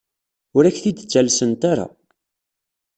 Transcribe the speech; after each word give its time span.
Ur 0.55 0.63
ak-t-id-ttalsent 0.65 1.61
ara. 1.71 1.87